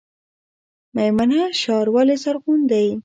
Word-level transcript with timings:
میمنه 0.95 1.41
ښار 1.61 1.87
ولې 1.95 2.15
زرغون 2.23 2.59
دی؟ 2.71 2.87